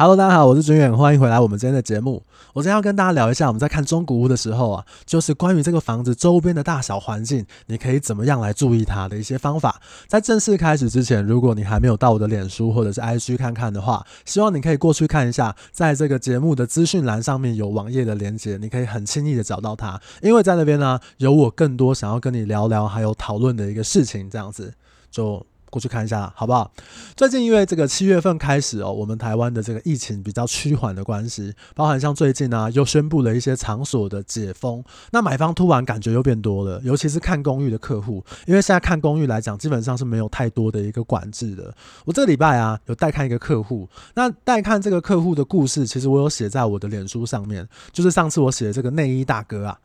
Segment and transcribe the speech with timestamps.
[0.00, 2.22] Hello，大家好，我是军远，欢迎回来我们今天的节目。
[2.52, 9.82] 我今天要跟大家聊一下，我们在看中古屋的时候啊，就是关于这个房子周边的大小环境，你可以怎么样来注意它的一些方法。
[10.06, 24.72] 在正式开始之前，如果你还没有到我的脸书或者是 IG 看看的话，希望你可以过去看一下，在这个节目的资讯栏上面有网页的连接，你可以很轻易的找到它，因为在那边呢，有我更多想要跟你聊聊还有讨论的一个事情，这样子
[25.10, 25.44] 就。
[25.70, 26.70] 过去看一下，好不好？
[27.16, 41.74] 最近因为这个七月份开始哦，我们台湾的这个疫情比较趋缓的关系，包含像最近啊，又宣布了一些场所的解封，那买方突然感觉又变多了，尤其是看公寓的客户，因为现在看公寓来讲，基本上是没有太多的一个管制的。
[42.04, 49.78] 我这礼拜啊，有带看一个客户，那带看这个客户的故事，其实我有写在我的脸书上面，就是上次我写的这个内衣大哥啊。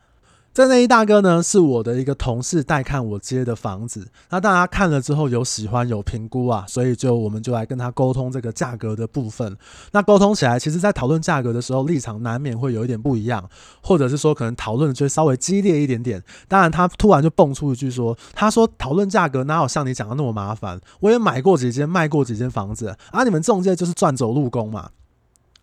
[0.54, 9.56] 这内衣大哥呢，是我的一个同事带看我接的房子，那大家看了之后有喜欢有评估啊，所以就我们就来跟他沟通这个价格的部分。
[9.90, 13.50] 那沟通起来，其实在讨论价格的时候，立场难免会有一点不一样，
[13.82, 16.22] 或者是说可能讨论就稍微激烈一点点。
[16.46, 20.80] 当然，他突然就蹦出一句说：“他说讨论价格哪有像你讲的那么麻烦？
[21.00, 24.90] 我也买过几间，卖过几间房子，啊，你们中介就是赚走路工嘛。”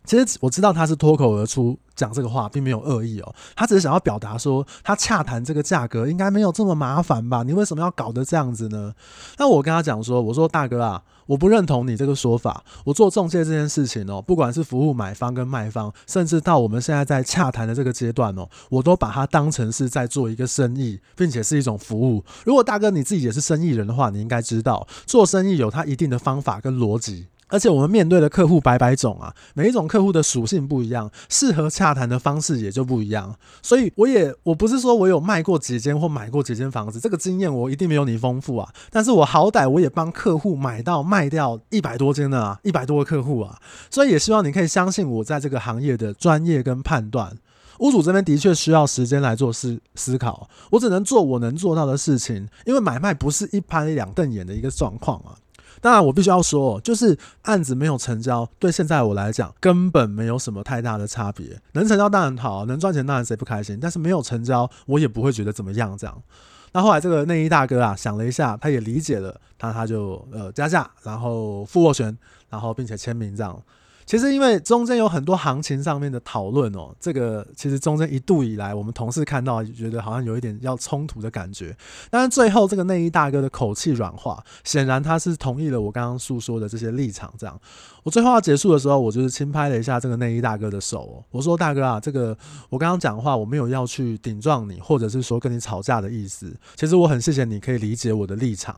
[0.04, 3.36] 其实我知道他是脱口而出讲这个话，并没有恶意哦。
[3.56, 7.44] 他只是想要表达说，他洽谈这个价格应该没有这么麻烦吧？
[7.44, 8.94] 你为什么要搞得这样子呢？
[9.38, 12.64] 那我跟他讲说，我说大哥啊，我不认同你这个说法。
[12.84, 22.24] 我做中介这件事情哦，不管是服务买方跟卖方，甚至到我们现在在洽谈的这个阶段哦，我都把它当成是在做一个生意，并且是一种服务。
[22.44, 27.28] 如果大哥你自己也是生意人的话，你应该知道，做生意有它一定的方法跟逻辑。
[27.52, 33.36] 而且我们面对的客户百百种啊，每一种客户的属性不一样，适合洽谈的方式也就不一样。
[33.62, 38.68] 所以我也我不是说我有卖过几间或买过几间房子，这个经验我一定没有你丰富啊。
[38.90, 43.60] 但是我好歹我也帮客户买到卖掉一百多间的啊，一百多个客户啊。
[43.90, 47.38] 所以也希望你可以相信我在这个行业的专业跟判断。
[47.80, 55.34] 屋主这边的确需要时间来做思思考，我只能做我能做到的事情，因为买卖不是一拍两瞪眼的一个状况啊。
[55.82, 61.60] 当然，我必须要说，就是案子没有成交，对现在我来讲根本没有什么太大的差别。
[61.74, 63.80] 能成交当然好，能赚钱当然谁不开心。
[63.82, 65.98] 但是没有成交，我也不会觉得怎么样。
[65.98, 66.22] 这样，
[66.72, 72.16] 那后来这个内衣大哥啊，想了一下，他也理解了，他他就呃加价，然后付斡旋，
[72.50, 73.60] 然后并且签名这样。
[74.12, 81.74] 其实，因为中间有很多行情上面的讨论哦，这个其实中间一度以来，我们同事看到觉得好像有一点要冲突的感觉。
[82.10, 87.34] 但是最后，这个内衣大哥的口气软化，显然他是同意了我刚刚诉说的这些立场。
[87.38, 87.58] 这样，
[88.04, 92.38] 我最后要结束的时候，我就是轻拍了一下这个内衣大哥的手哦，我说：“大哥啊，这个
[92.70, 96.54] 我刚刚讲话，我没有要去顶撞你，或者是说跟你吵架的意思。
[96.76, 98.78] 其实我很谢谢你可以理解我的立场。”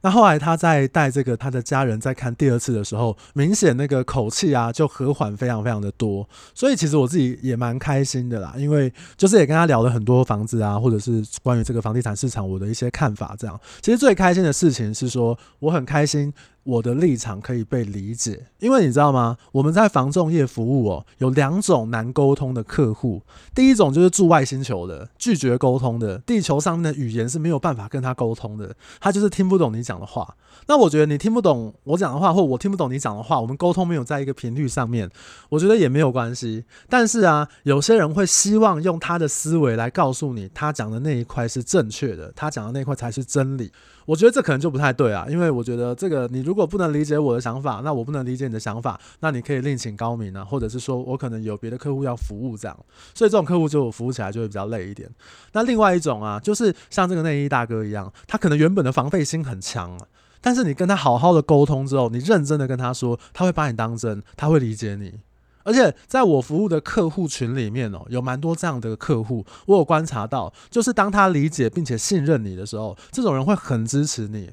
[0.00, 13.60] 那后来他在带这个他的家人在看第二次的时候，明显那个口气啊就和缓非常非常的多，所以其实我自己也蛮开心的啦，因为就是也跟他聊了很多房子啊，或者是关于这个房地产市场我的一些看法这样。
[13.80, 16.32] 其实最开心的事情是说，我很开心。
[16.64, 19.38] 我的立场可以被理解，因为你知道吗？
[19.52, 23.22] 我们在房仲业服务哦，有两种难沟通的客户。
[23.54, 30.36] 第一种就是住外星球的，拒绝沟通的，地球上面的语言是没有办法跟他沟通的，他就是听不懂你讲的话。
[30.66, 35.08] 那我觉得你听不懂我讲的话，或我听不懂你讲的话，我们沟通没有在一个频率上面，
[35.48, 36.64] 我觉得也没有关系。
[36.88, 43.72] 但是啊，有些人会希望用他的思维来告诉你，他讲的那一块是正确的，他讲的那一块才是真理。
[44.04, 52.76] 我觉得这可能就不太对啊，因为我觉得这个你如果如果不能理解我的想法，那我不能理解你的想法，那你可以另请高明啊，或者是说我可能有别的客户要服务这样，
[53.14, 55.08] 所以这种客户就服务起来就会比较累一点。
[55.52, 60.06] 那另外一种啊，就是像这个内衣大哥一样，他可能原本的防备心很强啊，
[60.40, 65.20] 但是你跟他好好的沟通之后，你认真的跟他说，他会把你当真，他会理解你。
[65.62, 74.50] 而且在我服务的客户群里面哦，有蛮多这样的客户，我有观察到，就是当他理解并且信任你的时候，这种人会很支持你。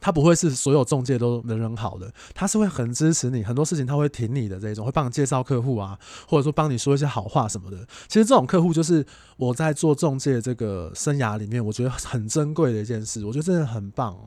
[0.00, 7.78] 他不会是所有中介都人人好的，他是会很支持你，很多事情他会挺你的这种，会帮你介绍客户啊，或者说帮你说一些好话什么的。
[8.06, 9.04] 其实这种客户就是
[9.36, 14.26] 我在做中介这个生涯里面，我觉得很珍贵的一件事，我觉得真的很棒哦。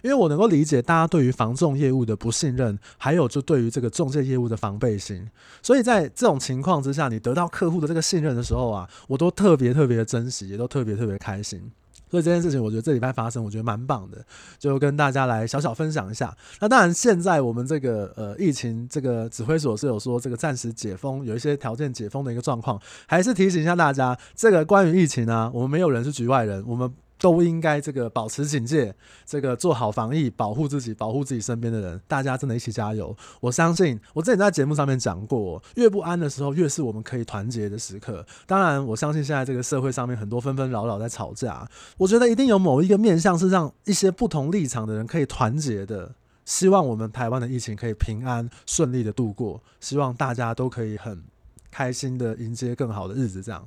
[0.00, 5.28] 因为我能够理解大家对于房仲业务的不信任，还有就对于这个中介业务的防备心，
[5.60, 11.68] 所以在这种情况之下，你得到客户的这个信任的时候啊，我都特别特别的珍惜，也都特别特别开心。
[12.10, 14.24] 所以这件事情，我觉得这礼拜发生，我觉得蛮棒的，
[14.58, 16.36] 就跟大家来小小分享一下。
[16.60, 26.92] 那当然，现在我们这个呃疫情这个指挥所是有说这个暂时解封，有一些条件解封的一个状况，还是提醒一下大家，这个关于疫情啊，我们没有人是局外人，我们。
[27.18, 28.94] 都应该这个保持警戒，
[29.26, 32.00] 这个做好防疫，保护自己，保护自己身边的人。
[32.06, 33.14] 大家真的一起加油！
[33.40, 38.24] 我相信我之前在节目上面讲过，越不安的时候，越是我们可以团结的时刻。
[38.46, 46.14] 当然，我相信现在这个社会上面很多纷纷扰扰在吵架，我觉得一定有某一个面向是让一些不同立场的人可以团结的。
[46.44, 51.22] 希望我们台湾的疫情可以平安顺利的度过，希望大家都可以很
[51.70, 53.42] 开心的迎接更好的日子。
[53.42, 53.66] 这样，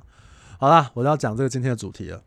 [0.58, 2.20] 好啦，我要讲这个今天的主题了。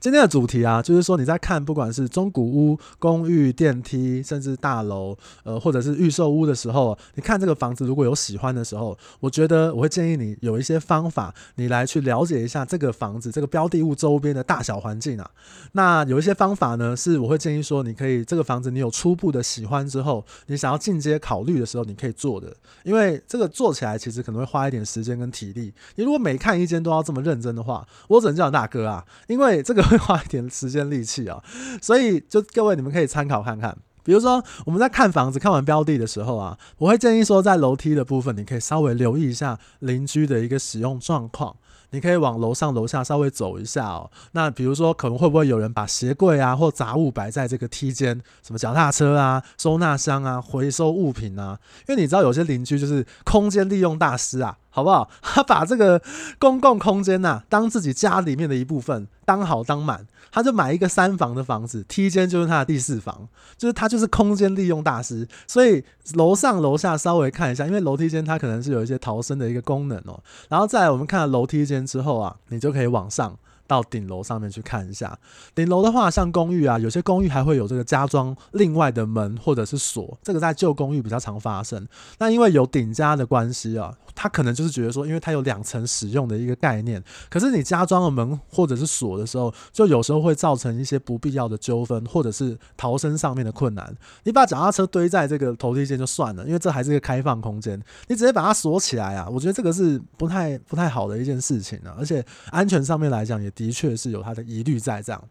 [0.00, 5.14] 今天的主题啊，就是说你在看不管是中古屋、公寓、电梯，甚至大楼，
[5.44, 15.30] 呃，或者是预售屋的时候，你看这个房子如果有喜欢的时候，我觉得我会建议你有一些方法，你来去了解一下这个房子这个标的物周边的大小环境啊。
[15.72, 22.50] 那有一些方法呢，是我会建议说，你可以这个房子你有初步的喜欢之后，你想要进阶考虑的时候，你可以做的。
[22.84, 25.70] 因为这个做起来其实可能会花一点时间跟体力。
[25.96, 29.89] 你如果每看一间都要这么认真的话，我只能叫大哥啊，因为这个。
[29.90, 31.42] 会花一点时间力气啊，
[31.82, 33.76] 所以就各位你们可以参考看看。
[34.02, 41.56] 比如说我们在看房子、看完标的的时候啊，我会建议说，在楼梯的部分，你可以稍微留意一下邻居的一个使用状况。
[41.92, 44.08] 你可以往楼上楼下稍微走一下哦。
[44.30, 51.58] 那比如说，可能会不会有人把鞋柜啊或杂物摆在这个梯间，什么脚踏车啊、收纳箱啊、回收物品啊？
[51.88, 54.56] 因为你知道有些邻居就是空间利用大师啊。
[54.70, 55.10] 好不好？
[55.20, 56.00] 他 把这个
[56.38, 63.28] 公共空间呐、当自己家里面的一部分，当好当满，他就买一个三房的房子，梯间就是他的第四房，
[63.58, 65.28] 就是他就是空间利用大师。
[65.46, 65.84] 所以
[66.14, 70.18] 楼上楼下稍微看一下，因为楼梯间它可能是有一些逃生的一个功能哦。
[70.48, 73.36] 然后再来我们看了楼梯间之后啊，你就可以往上。
[73.66, 75.16] 到顶楼上面去看一下，
[75.54, 81.86] 顶楼的话，像公寓啊，有些公寓还会有这个加装另外的门或者是锁，这个在旧公寓比较常发生。
[82.18, 93.96] 那因为有顶加的关系啊，他可能就是觉得说，因为它有两层使用的一个概念，可是你加装了门或者是锁的时候，就有时候会造成一些不必要的纠纷，或者是逃生上面的困难。
[94.24, 103.50] 你把脚踏车堆在这个投梯间就算了，因为这还是一个开放空间，你直接把它锁起来啊，我觉得这个是不太不太好的一件事情啊，而且安全上面来讲也。
[103.50, 105.22] 的确是有它的疑虑在这样，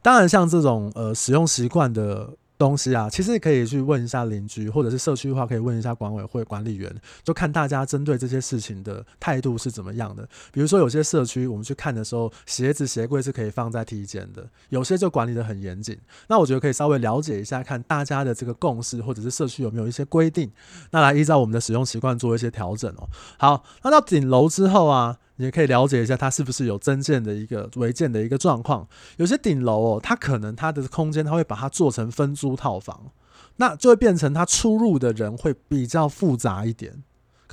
[0.00, 10.26] 当然像这种呃使用习惯的东西啊，其实可以去问一下邻居，或者是社区的话，可以问一下管委会管理员，就看大家针对这些事情的态度是怎么样的。
[10.52, 15.98] 比如说有些社区我们去看的时候，鞋子鞋柜是可以放在梯间的，有些就管理得很严谨。
[16.28, 20.50] 那我觉得可以稍微了解一下，看大家的这个共识，或者是社区有没有一些规定，
[20.92, 23.08] 那来依照我们的使用习惯做一些调整哦。
[23.36, 25.18] 好，那到顶楼之后啊。
[25.36, 28.86] 你也可以了解一下，它是不是有增建的一个违建的一个状况。
[29.16, 33.10] 有些顶楼哦，它可能它的空间，它会把它做成分租套房，
[33.56, 37.02] 那就会变成它出入的人会比较复杂一点。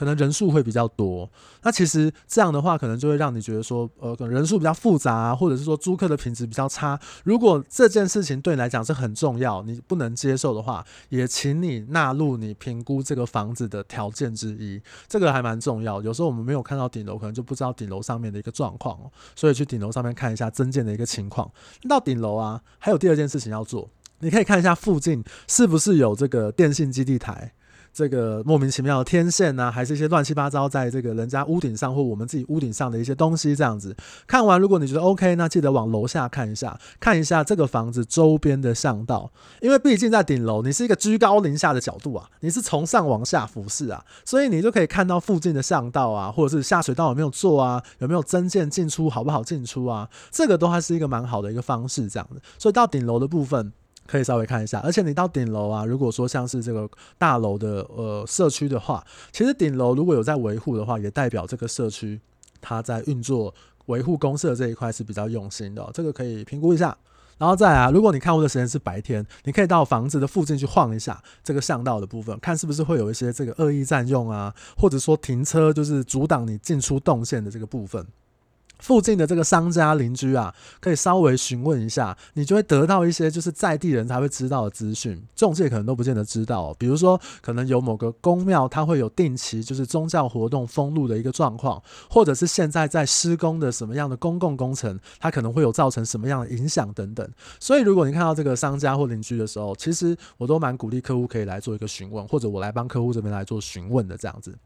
[0.02, 1.30] 可能人数会比较多，
[1.62, 7.00] 那其实这样的话，可能就会让你觉得说，呃，可能人数比较复杂，或者是说租客的品质比较差。
[7.24, 14.82] 如果这件事情对你来讲是很重要，你不能接受的话，也请你纳入你评估这个房子的条件之一。
[15.08, 16.02] 这个还蛮重要。
[16.02, 19.12] 有时候我们没有看到顶楼，可能就不知道顶楼上面的一个状况哦。
[19.36, 21.48] 所以去顶楼上面看一下增建的一个情况。
[21.88, 23.88] 到顶楼啊，还有第二件事情要做，
[24.18, 27.54] 你可以看一下附近是不是有这个电信基地台。
[27.94, 33.96] 这个莫名其妙的天线啊，还是一些乱七八糟，在这个人家屋顶上或我们自己屋顶上的一些东西，这样子
[34.26, 53.74] 看完，如果你觉得 OK，那记得往楼下看一下，看一下这个房子周边的巷道，因为毕竟在顶楼，你是一个居高临下的角度啊，你是从上往下俯视啊，所以你就可以看到附近的巷道啊，或者是下水道有没有做啊，有没有增建进出好不好进出啊，这个都还是一个蛮好的一个方式，这样的，所以到顶楼的部分。
[54.08, 62.20] 可以稍微看一下，而且你到顶楼啊，如果说像是这个大楼的呃社区的话，其实顶楼如果有在维护的话，也代表这个社区
[62.60, 63.54] 它在运作
[63.86, 66.98] 维护公设这一块是比较用心的，这个可以评估一下。
[67.38, 78.06] 然后再来啊，如果你看屋的时间是白天，你可以到房子的附近去晃一下这个巷道的部分，看是不是会有一些这个恶意占用啊，或者说停车就是阻挡你进出动线的这个部分。
[78.82, 86.74] 附近的这个商家邻居啊，可以稍微询问一下，你就会得到一些就是在地人才会知道的资讯，仲介可能都不见得知道。
[86.78, 97.30] 比如说，可能有某个宫庙，它会有定期就是宗教活动封路的一个状况，或者是现在在施工的什么样的公共工程，它可能会有造成什么样的影响等等。
[97.60, 104.58] 所以，如果你看到这个商家或邻居的时候，其实我都蛮鼓励客户可以来做一个询问，或者我来帮客户这边来做询问的这样子。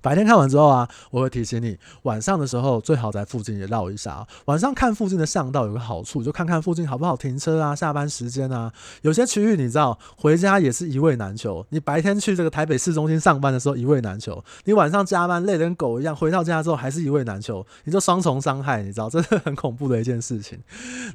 [0.00, 4.26] 白天看完之后啊，我会提醒你，晚上的时候最好在附近也绕一下啊。
[4.44, 8.72] 晚上看附近的巷道有个好处，就看看附近好不好停车啊，下班时间啊。
[9.02, 11.66] 有些区域你知道，回家也是一位难求。
[11.70, 20.58] 你白天去这个台北市中心上班的时候一位难求，你晚上加班累得跟狗一样，回到家之后还是一位难求，你就双重伤害，你知道，这是很恐怖的一件事情。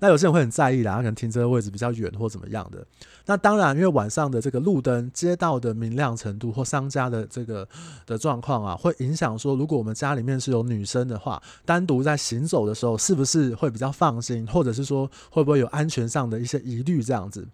[0.01, 2.85] 那有些人会很在意啦，他可能停车位置比较远或怎么样的。
[3.25, 7.65] 那当然，因为晚上的这个路灯、街道的明亮程度或商家的这个
[8.05, 17.47] 的状况啊，会影响说，如果我们家里面是有女生的话，单独在行走的时候，是不是会比较放心，或者是说会不会有安全上的一些疑虑这样子？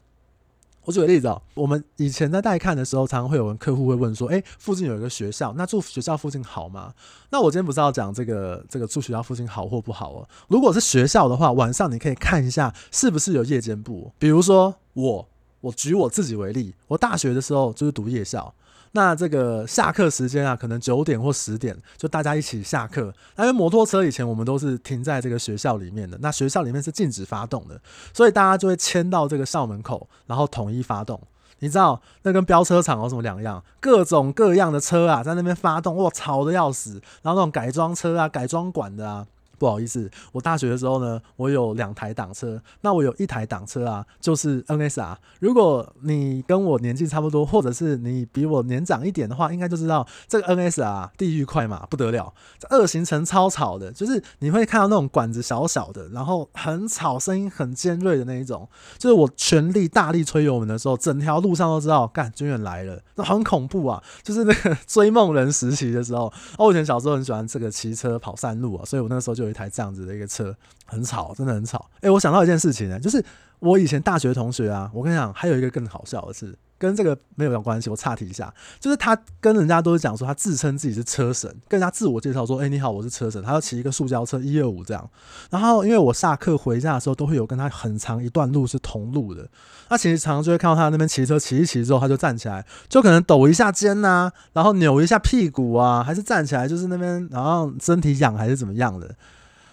[0.85, 6.93] 我举个例子哦，我们以前在带看的时候，常常会有人客户会问说，诶，附近有一个学校，那住学校附近好吗？
[7.29, 10.27] 那我今天不是要讲这个这个住学校附近好或不好哦。
[10.47, 15.27] 如果是学校的话，晚上你可以看一下是不是有夜间部，比如说我。
[15.61, 18.53] 我举我自己为例，我大学的时候就是读夜校，
[18.91, 23.13] 那这个下课时间啊，可能九点或十点，就大家一起下课。
[23.37, 27.79] 因为摩托车以前我们都是停在这个学校里面的，那学校里面是禁止发动的，
[28.13, 31.21] 所以大家就会迁到这个校门口，然后统一发动。
[31.59, 33.63] 你知道那跟飙车场有什么两样？
[33.79, 36.93] 各种各样的车啊，在那边发动，哇，吵得要死。
[37.21, 39.27] 然后那种改装车啊，改装馆的啊。
[39.59, 45.17] 不好意思，我大学的时候呢，我有两台挡车，那我有一台挡车啊，就是 NSR。
[45.39, 58.67] 如果你跟我年纪差不多，或者是你比我年长一点的话，应该就知道这个 NSR 地狱快马不得了，这二行程超吵的，就是你会看到那种管子小小的，然后很吵，声音很尖锐的那一种。
[58.97, 64.01] 就是我全力大力催油门的时候，整条路上都知道，干军远来了，那很恐怖啊！
[64.23, 69.48] 就是那个 追梦人时期的时候，我以前小时候很喜欢这个骑车跑山路啊，所以我那时候就。
[69.49, 71.89] 一台这样子的一个车很吵，真的很吵。
[72.01, 73.23] 诶，我想到一件事情呢，就是
[73.59, 85.09] 我以前大学同学啊，我跟你讲，还有一个更好笑的是，跟这个没有关系，我岔题一下，就是他跟人家都是讲说他自称自己是车神，跟人家自我介绍说，诶，你好，我是车神，他要骑一个塑胶车一二五这样。
[85.49, 89.45] 然后因为我下课回家的时候，都会有跟他很长一段路是同路的，
[89.89, 99.13] 那其实常常就会看到他那边骑车骑一骑之后，他就站起来，就可能抖一下肩呐、啊，然后扭一下屁股啊，还是站起来，就是那边然后身体痒还是怎么样的。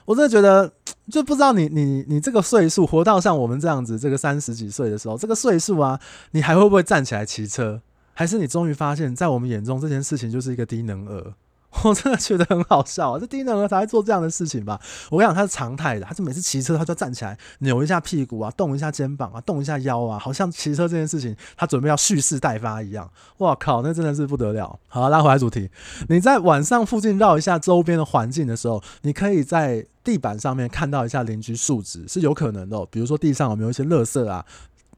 [0.06, 0.72] 我真的觉得，
[1.10, 7.82] 就不知道你你你这个岁数活到像我们这样子，这个三十几岁的时候，这个岁数啊，你还会不会站起来骑车？
[8.14, 11.34] 还是你终于发现，在我们眼中这件事情就是一个低能儿？
[11.84, 13.18] 我真的觉得很好笑啊！
[13.20, 14.80] 这低能儿才会做这样的事情吧？
[15.10, 23.10] 我跟你讲，他是常态的，他就每次骑车，他就站起来扭一下屁股啊，动一下肩膀啊，动一下腰啊，好像骑车这件事情他准备要蓄势待发一样。
[23.38, 24.78] 哇靠，那真的是不得了！
[24.88, 25.68] 好，拉回来主题，
[26.08, 34.46] 你在晚上附近绕一下周边的环境的时候，你可以在地板上面看到一下邻居素质是有可能的，比如说地上有没有一些垃圾啊？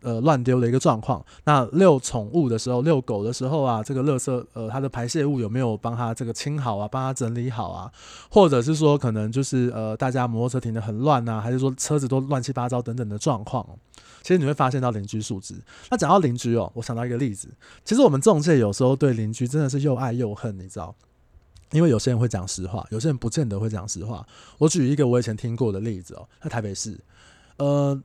[0.00, 1.24] 呃，乱丢的一个状况。
[1.44, 7.90] 那遛宠物的时候，遛狗的时候啊，这个垃圾，呃，它的排泄物有没有帮它这个清好啊，帮它整理好啊？
[8.30, 13.66] 或者是说，可能就是呃，大家摩托车停得很乱啊，还是说车子都乱七八糟等等的状况？
[14.22, 15.56] 其实你会发现到邻居素质。
[15.90, 17.48] 那讲到邻居哦，我想到一个例子。
[17.84, 20.94] 其实我们中介有时候对邻居真的是又爱又恨，你知道？
[21.72, 24.26] 因为有些人会讲实话，有些人不见得会讲实话。
[24.58, 26.98] 我举一个我以前听过的例子哦，在台北市，
[27.56, 28.00] 呃。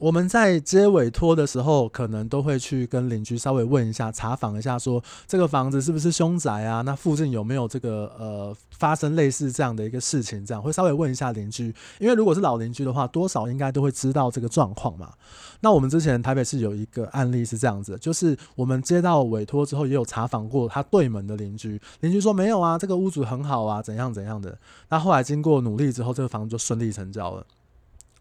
[0.00, 6.80] 我们在接委托的时候，可能都会去跟邻居稍微问一下、查访一下，说这个房子是不是凶宅啊？
[6.80, 10.42] 那附近有没有这个呃发生类似这样的一个事情？
[10.44, 15.12] 这样会稍微问一下邻居，因为如果是老邻居的话，多少应该都会知道这个状况嘛。
[15.60, 24.58] 那我们之前台北市有一个案例是这样子，就是我们接到委托之后，也有查访过他对门的邻居，邻居说没有啊，这个屋主很好啊，怎样怎样的。
[24.88, 27.44] 那后来经过努力之后，这个房子就顺利成交了。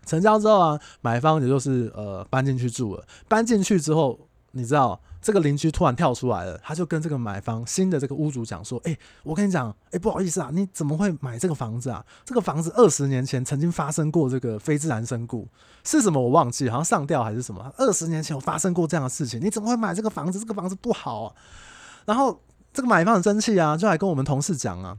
[0.06, 3.06] 成交之后啊，买方也就是呃搬进去住了。
[3.28, 4.20] 搬进去之后，
[4.52, 12.04] 你知道这个邻居突然跳出来了，他就跟这个买方新的这个屋主讲说：“哎、我跟你讲，哎、不好意思啊，你怎么会买这个房子啊？
[12.26, 15.48] 这个房子二十年前曾经发生过这个非自然身故，
[15.84, 17.72] 是什么我忘记，好像上吊还是什么？
[17.78, 20.40] 二十年前有发生过这样的事情，你怎么会买这个房子？
[20.40, 21.36] 这个房子不好啊。”
[22.06, 22.42] 然后
[22.74, 24.98] 这个买方很生气啊，就来跟我们同事讲啊。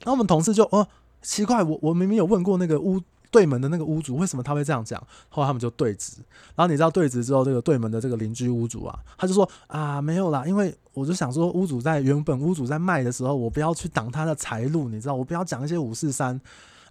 [0.00, 0.86] 然后我们同事就哦，
[1.22, 3.00] 奇怪，我我明明有问过那个屋。
[3.34, 5.02] 对门的那个屋主为什么他会这样讲？
[5.28, 6.18] 后来他们就对质，
[6.54, 16.40] 然后你知道对质之后，这个对门的这个邻居屋主啊，他就说啊，没有啦，因为我就想说，屋主在原本屋主在卖的时候，我不要去挡他的财路，你知道，我不要讲一些五四三。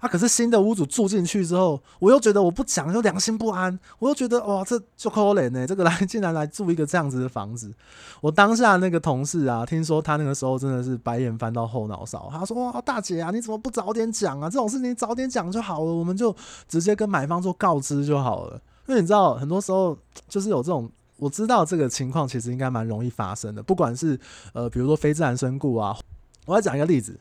[0.04, 0.10] 啊！
[0.10, 5.66] 可是新的屋主住进去之后，我又觉得我不讲又良心不安，我又觉得哇，这就可怜呢。
[5.66, 7.74] 这个来竟然来住一个这样子的房子，
[8.20, 12.28] 我当下那个同事啊，听说他那个时候真的是白眼翻到后脑勺。
[12.30, 14.50] 他说：“哇，大姐啊，你怎么不早点讲啊？
[14.50, 16.36] 这种事情早点讲就好了，我们就
[16.68, 18.60] 直接跟买方做告知就好了。
[18.88, 24.20] 因为你知道，很多时候就是有这种，我知道这个情况其实应该蛮容易发生的，不管是
[24.52, 25.98] 呃，比如说非自然身故啊。”
[26.46, 27.18] 我要讲一个例子，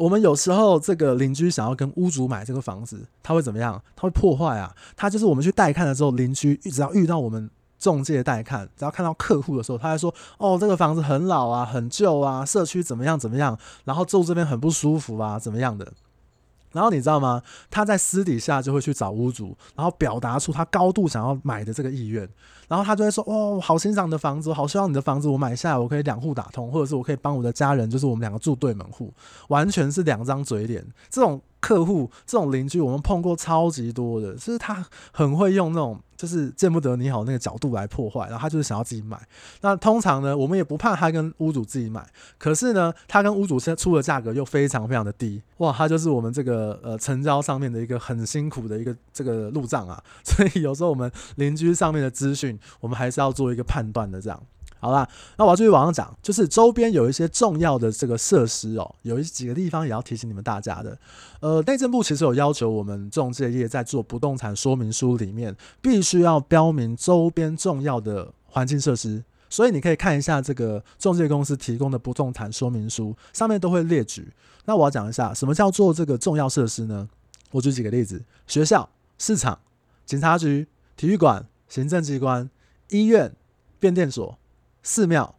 [0.00, 3.82] 我们有时候这个邻居想要跟屋主买这个房子，他会怎么样？
[3.94, 4.74] 他会破坏啊！
[4.96, 15.92] 他就是我们去带看的时候，邻居只要遇到我们中介带看，只要看到客户的时候，他还说：“哦，这个房子很老啊，很旧啊，社区怎么样怎么样，然后住这边很不舒服啊，怎么样的。”
[16.72, 17.42] 然后你知道吗？
[17.70, 22.28] 他在私底下就会去找屋主，然后表达出他高度想要买的这个意愿。
[22.68, 29.12] 然后他就会说：“哦，好欣赏你的房子，我好希望你的房子我买下来，我可以两户打通，或者是我可以帮我的家人，就是我们两个住对门户，
[29.48, 36.00] 完全是两张嘴脸。”这种客户、这种邻居，我们碰过超级多的，就是他很会用那种。
[36.20, 39.18] 就是见不得你好那个角度来破坏，然后他就是想要自己买。
[39.62, 49.98] 那通常呢，我们也不怕他跟屋主自己买，可是呢，他跟屋主现在出的价格又非常非常的低，哇，他就是我们这个呃成交上面的一个很辛苦的一个这个路障啊。
[50.22, 54.42] 所以有时候我们邻居上面的资讯，我们还是要做一个判断的这样。
[54.80, 55.06] 好啦，
[55.36, 60.98] 那我要继续往上讲，就是周边有一些重要的这个设施哦，有一几个地方也要提醒你们大家的。
[61.40, 69.22] 呃，内政部其实有要求我们中介业在做不动产说明书里面，必须要标明周边重要的环境设施。
[69.50, 74.32] 所以你可以看一下这个中介公司提供的不动产说明书，上面都会列举。
[74.64, 77.06] 那我要讲一下，什么叫做这个重要设施呢？
[77.50, 79.58] 我举几个例子：学校、市场、
[80.06, 82.48] 警察局、体育馆、行政机关、
[82.88, 83.34] 医院、
[83.78, 84.38] 变电所。
[84.82, 85.34] 寺庙，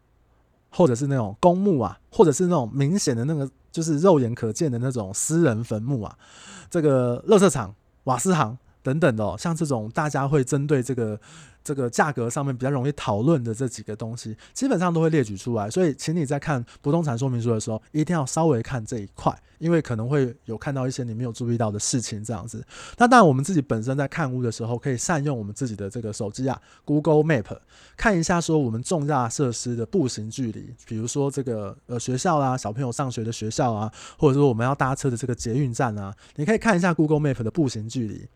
[0.70, 6.18] 或者是那种公墓啊，或者是那种明显的那个，就是肉眼可见的那种私人坟墓啊，
[6.70, 7.74] 这个垃圾场、
[8.06, 11.20] 瓦斯行等等的哦，像这种大家会针对这个。
[11.64, 15.70] 这个价格上面比较容易讨论的这几个东西，基本上都会列举出来。
[15.70, 22.24] 所以，请你在看不动产说明书的时候，一定要稍微看这一块，因为可能会有看到一些你没有注意到的事情。
[22.24, 22.66] 这样子，
[22.98, 27.56] 那当然，我们自己本身在看屋的时候，可以善用我们自己的这个手机啊，Google Map
[27.96, 38.28] 看一下说我们重大设施的步行距离，比如说这个呃学校啦，小朋友上学的学校啊，或者说我们要搭车的这个捷运站啊，你可以看一下 Google Map 的步行距离，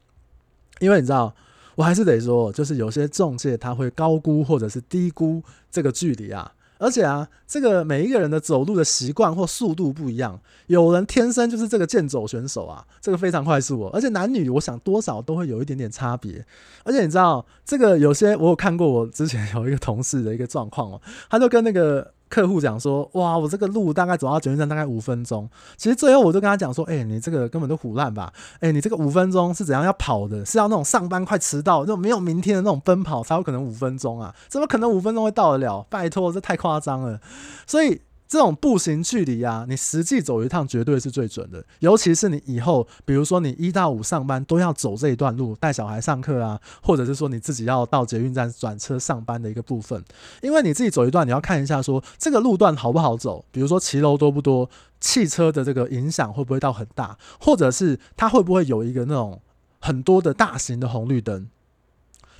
[0.80, 1.34] 因为你知道。
[1.78, 16.46] 我还是得说，就是有些中介他会高估或者是低估这个距离啊，而且啊，这个每一个人的走路的习惯或速度不一样，有人天生就是这个健走选手啊，这个非常快速哦，而且男女我想多少都会有一点点差别，
[16.86, 22.14] 而且你知道这个有些我有看过，我之前有一个同事的一个状况哦，他就跟那个。
[22.36, 25.50] 客户讲说：“哇，我这个路大概走到捷运站大概五分钟。
[25.78, 28.34] 其实最后我就跟他讲说：，哎、你这个根本就胡烂吧？
[28.60, 30.46] 哎、你这个五分钟是怎样要跑的？
[30.46, 34.36] 是要那种上班快迟到，那种没有明天的那种奔跑才有可能五分钟啊？
[34.50, 35.86] 怎么可能五分钟会到得了？
[35.90, 37.22] 拜托，这太夸张了。
[37.66, 38.02] 所以。”
[38.36, 41.64] 这种步行距离啊，你实际走一趟绝对是最准的。
[41.80, 50.04] 尤其是你以后，比如说你一到五上班都要走这一段路，带小孩上课啊，或者是说你自己要到捷运站转车上班的一个部分，
[50.42, 54.70] 因为你自己走一段，你要看一下说这个路段好不好走，比如说骑楼多不多，
[55.00, 59.42] 汽车的这个影响会不会到很大，或者是它会不会有一个那种
[59.80, 61.48] 很多的大型的红绿灯。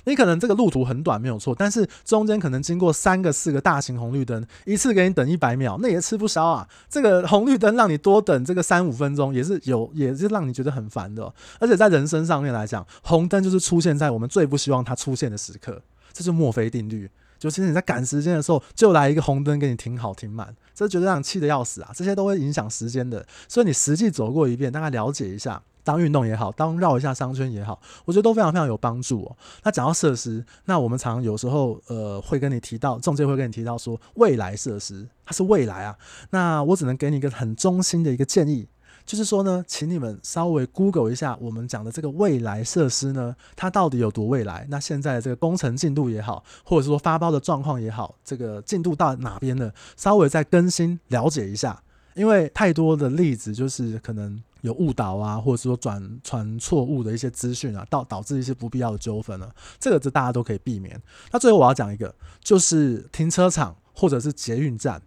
[0.06, 6.66] 你可能这个路途很短没有错，但是中间可能经过三个四个大型红绿灯，一次给你等一百秒，那也吃不消啊。
[6.88, 11.32] 这个红绿灯让你多等这个三五分钟，也是有，也是让你觉得很烦的。
[11.58, 17.10] 而且在人生上面来讲，红灯就是出现在我们最不希望它出现的时刻，这是墨菲定律。
[17.38, 21.90] 就其实你在赶时间的时候，就来一个红灯给你停好停满，这觉得让你气得要死啊。
[21.94, 25.62] 这些都会影响时间的，所以你实际走过一遍，大概了解一下。
[25.86, 29.36] 当运动也好，当绕一下商圈也好，我觉得都非常非常有帮助哦。
[29.62, 35.96] 那讲到设施，那我们常有时候呃会跟你提到，中介会跟你提到说未来设施，它是未来啊。
[36.30, 38.68] 那我只能给你一个很衷心的一个建议，
[39.04, 44.66] 就是说呢，请你们稍微 Google 一下我们讲的这个未来设施呢，它到底有多未来？
[44.68, 49.70] 那现在这个工程进度也好，或者是说发包的状况也好，这个进度到哪边呢？
[49.96, 51.80] 稍微再更新了解一下，
[52.16, 54.42] 因为太多的例子就是可能。
[54.62, 59.54] 有误导啊，或者说转传错误的一些资讯啊，导导致一些不必要的纠纷了。
[59.78, 61.00] 这个这大家都可以避免。
[61.30, 65.00] 那最后我要讲一个，就是停车场或者是捷运站，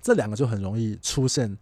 [0.00, 1.56] 这两个就很容易出现。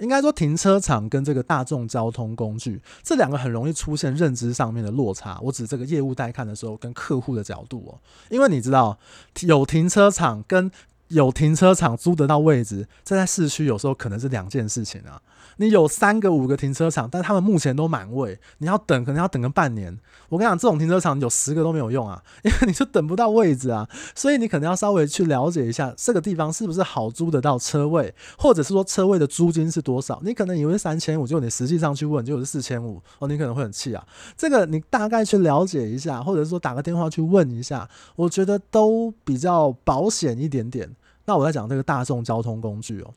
[0.00, 5.38] 应该说，停车场跟这个大众交通工具这两个很容易出现认知上面的落差。
[5.40, 7.94] 我指这个业务带看的时候，跟客户的角度哦，
[8.30, 8.98] 因为你知道
[9.42, 10.68] 有停车场跟
[11.14, 15.22] 有停车场租得到位置，这在市区有时候可能是两件事情啊。
[15.58, 19.96] 你有三个五个停车场，但他们目前都满位，你要等可能要等个半年。
[20.28, 23.88] 我跟你讲，这种停车场有十个都没有用啊，因为你就等不到位置啊。
[24.16, 30.20] 所以你可能要稍微去了解一下这个地方是不是好租得到车位，或者是说车位的租金是多少。
[30.24, 34.04] 你可能以为三千五，结果你实际上去问就是四千五哦，你可能会很气啊。
[34.36, 40.90] 这个你大概去了解一下，或者说打个电话去问一下，我觉得都比较保险一点点。
[41.24, 43.10] 那我在讲这个大众交通工具哦。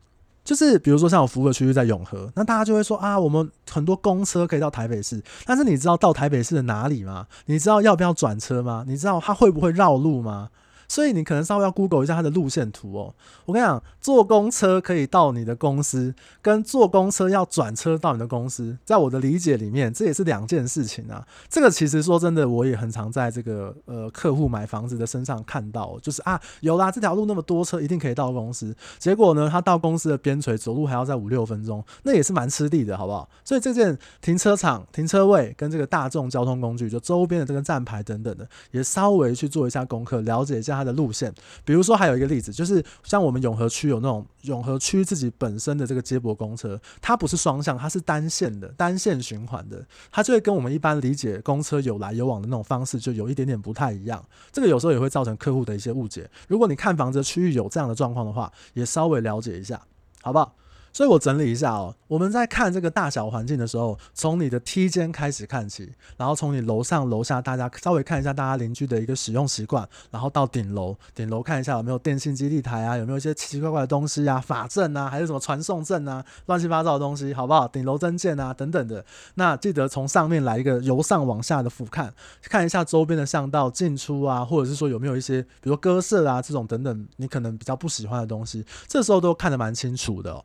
[0.44, 7.28] 就是比如说像我服务的区域在永和，那大家就会说啊，我们很多公车可以到台北市，但是你知道到台北市的哪里吗？
[7.48, 8.86] 你知道要不要转车吗？
[8.88, 10.50] 你知道它会不会绕路吗？
[10.88, 13.14] 所以你可能稍微要 Google 一下它的路线图哦。
[13.46, 21.26] 我跟你讲，坐公车可以到你的公司，跟坐公车要转车到你的公司，在我的理解里面，这也是两件事情啊。
[21.50, 28.76] 这个其实说真的，我也很常在这个呃客户买房子的身上看到，就是啊，有啦，这条路那么多车，一定可以到公司。
[28.98, 33.30] 结果呢，他到公司的边陲走路还要再五六分钟，那也是蛮吃力的，好不好？
[33.44, 40.77] 所以这件停车场、停车位跟这个大众交通工具，就周边的这个站牌等等的，也稍微去做一下功课，了解一下。
[40.78, 41.34] 它的路线，
[41.66, 54.24] 比如说还有一个例子，就是像我们永和区有那种永和区自己本身的这个接驳公车，它不是双向，它是单线的，单线循环的，它就会跟我们一般理解公车有来有往的那种方式就有一点点不太一样。
[54.52, 56.30] 这个有时候也会造成客户的一些误解。
[56.48, 59.82] 如果你看房子的区域有这样的状况的话，也稍微了解一下，
[60.22, 60.56] 好不好？
[60.94, 77.68] 所以我整理一下哦，我们在看这个大小环境的时候，从你的梯间开始看起，然后从你楼上楼下大家稍微看一下大家邻居的一个使用习惯，然后到顶楼，顶楼看一下有没有电信基地台啊，有没有一些奇奇怪怪的东西啊，法阵啊，还是什么传送阵啊，乱七八糟的东西，好不好？
[77.68, 82.10] 顶楼增建啊等等的，那记得从上面来一个由上往下的俯瞰，
[82.44, 90.44] 看一下周边的巷道进出啊，或者是说有没有一些比如鸽舍啊这种等等，你可能比较不喜欢的东西，这时候都看得蛮清楚的。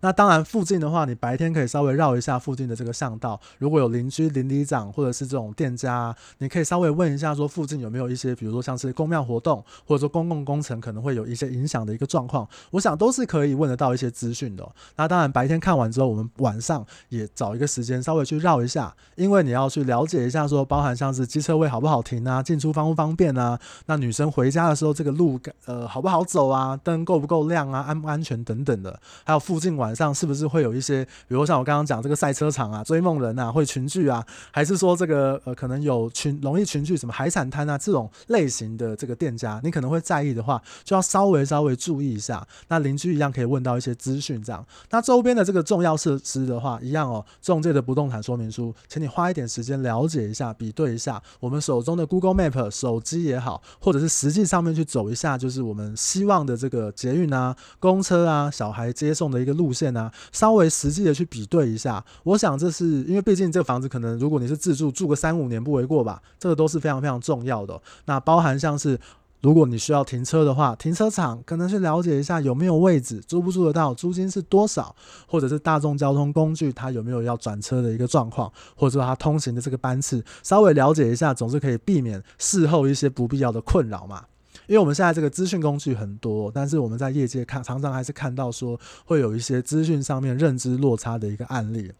[0.00, 3.40] 那当然，附近的话，你白天可以稍微绕一下附近的这个巷道。
[3.58, 12.46] 如果有邻居、邻里长或者是这种店家，你可以稍微问一下，说附近有没有一些，比如说像是公庙活动，或者说公共工程可能会有一些影响的一个状况。
[12.70, 14.68] 我想都是可以问得到一些资讯的。
[14.96, 29.85] 那当然，白天看完之后，我们晚上也找一个时间稍微去绕一下，因为你要去了解一下，说包含像是机车位好不好停啊，进出方不方便啊，那女生回家的时候这个路呃好不好走啊，灯够不够亮啊，安不安全等等的，还有附近晚。
[29.86, 42.44] 晚上是不是会有一些，比如像我刚刚讲这个赛车场啊、追梦人啊会群聚啊，还是说这个呃可能有群容易群聚什么海产摊啊这种类型的这个店家，你可能会在意的话，就要稍微稍微注意一下。
[42.66, 44.66] 那邻居一样可以问到一些资讯，这样。
[44.90, 59.92] 那周边的这个重要设施的话，一样哦，中介的不动产说明书，请你花一点时间了解一下，比对一下我们手中的 Google Map 手机也好，或者是实际上面去走一下，就是我们希望的这个捷运啊、公车啊、小孩接送的一个路线。
[59.96, 67.80] 呢，稍微实际的去比对一下，我想这是因为毕竟这个房子可能如果你是自住，住个三五年不为过吧，这个都是非常非常重要的。
[68.04, 68.98] 那包含像是
[69.40, 74.94] 如果你需要停车的话，停车场可能去了解一下有没有位置，租不租得到，租金是多少，
[75.26, 84.24] 或者是大众交通工具它有没有要转车的一个状况，或者说它通行的这个班次，稍微了解一下，总是可以避免事后一些不必要的困扰嘛。
[84.66, 91.92] 因为我们现在这个资讯工具很多，但是我们在业界看，常常还是看到说会有一些资讯上面认知落差的一个案例。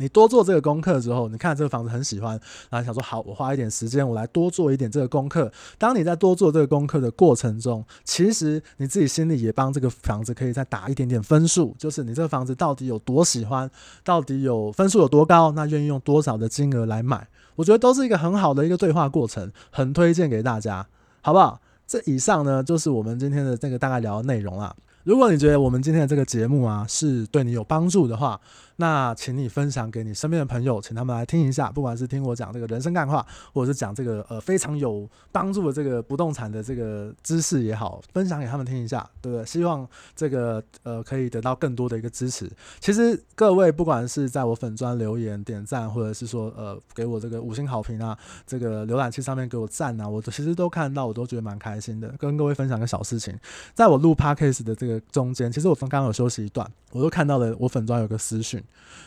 [0.00, 2.38] 你多做这个功课之后，你看这个房子很喜欢，
[2.70, 5.50] 然后想说好，我花一点时间，我来多做一点这个功课。
[5.76, 13.68] 当你在多做这个功课的过程中，其实你自己心里也帮这个房子可以再打一点点分数，就是你这个房子到底有多喜欢，
[14.04, 17.26] 到底有分数有多高，那愿意用多少的金额来买？
[17.56, 20.86] 我觉得都是一个很好的一个对话过程，很推荐给大家，
[21.22, 21.60] 好不好？
[21.88, 24.76] 这以上呢，就是我们今天的这个大概聊的内容啦。
[25.04, 28.38] 如果你觉得我们今天的这个节目啊，是对你有帮助的话，
[28.80, 31.68] 那请你分享给你身边的朋友，请他们来听一下。
[31.68, 39.44] 不管是听我讲这个人生干话，或者是讲这个呃非常有帮助的这个不动产的这个知识也好，分享给他们听一下，对不对？
[39.44, 42.48] 希望这个呃可以得到更多的一个支持。
[42.78, 52.14] 其实各位不管是在我粉专留言点赞，或者是说呃给我这个五星好评啊，这个浏览器上面给我赞啊，我其实都看到，我都觉得蛮开心的。
[52.16, 53.36] 跟各位分享个小事情，
[53.74, 58.62] 在我录 Podcast 的这个中间，其实我刚刚有休息一段，我都看到了我粉专有个私讯。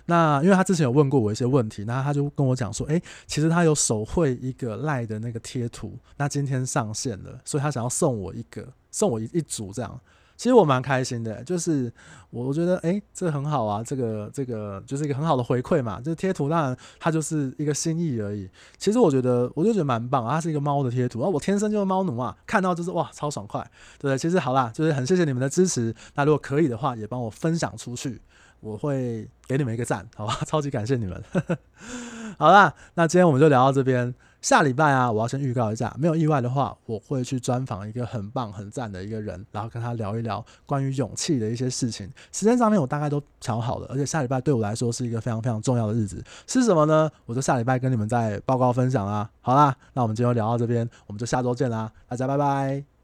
[0.06, 10.00] 那因为他之前有问过我一些问题，那他就跟我讲说，诶，其实他有手绘一个赖的那个贴图，那今天上线了，所以他想要送我一个，送我一一组这样。
[10.36, 11.93] 其实我蛮开心的，就是
[12.32, 16.02] 我觉得，诶，这很好啊，这个这个就是一个很好的回馈嘛。
[16.02, 18.50] 就是贴图当然它就是一个心意而已。
[18.80, 23.62] 其实我觉得，我就觉得蛮棒啊，它是一个猫的贴图，然后我天生就是猫奴啊，看到就是哇，超爽快，
[24.00, 24.17] 对不对？
[24.17, 25.93] 其实好啦，就是很谢谢你们的支持。
[26.15, 28.19] 那如果可以的话，也帮我分享出去。
[28.62, 30.39] 我会给你们一个赞，好吧？
[30.47, 31.21] 超级感谢你们。
[32.39, 34.15] 好啦，那今天我们就聊到这边。
[34.41, 42.10] 下礼拜啊，我要先预告一下，没有意外的话，我会去专访一个很棒、很赞的一个人，然后跟他聊一聊关于勇气的一些事情。
[42.32, 47.08] 时间上面我大概都调好了，而且下礼拜对我来说是一个非常非常重要的日子，是什么呢？
[47.28, 49.30] 我就下礼拜跟你们再报告分享啦。
[49.41, 52.90] 好啦，那我们今天就聊到这边，我们就下周见啦，大家拜拜。